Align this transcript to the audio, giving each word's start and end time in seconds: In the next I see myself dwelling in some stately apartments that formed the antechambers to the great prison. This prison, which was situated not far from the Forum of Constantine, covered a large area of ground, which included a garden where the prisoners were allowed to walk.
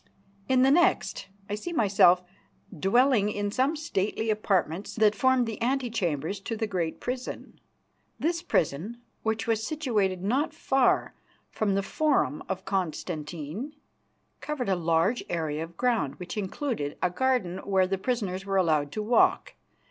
In 0.49 0.63
the 0.63 0.71
next 0.71 1.27
I 1.47 1.53
see 1.53 1.71
myself 1.71 2.23
dwelling 2.75 3.29
in 3.29 3.51
some 3.51 3.75
stately 3.75 4.31
apartments 4.31 4.95
that 4.95 5.13
formed 5.13 5.45
the 5.45 5.61
antechambers 5.61 6.39
to 6.39 6.57
the 6.57 6.65
great 6.65 6.99
prison. 6.99 7.59
This 8.19 8.41
prison, 8.41 8.97
which 9.21 9.45
was 9.45 9.61
situated 9.63 10.23
not 10.23 10.55
far 10.55 11.13
from 11.51 11.75
the 11.75 11.83
Forum 11.83 12.41
of 12.49 12.65
Constantine, 12.65 13.75
covered 14.39 14.69
a 14.69 14.75
large 14.75 15.23
area 15.29 15.63
of 15.63 15.77
ground, 15.77 16.15
which 16.15 16.35
included 16.35 16.97
a 17.03 17.11
garden 17.11 17.59
where 17.59 17.85
the 17.85 17.99
prisoners 17.99 18.43
were 18.43 18.57
allowed 18.57 18.91
to 18.93 19.03
walk. 19.03 19.53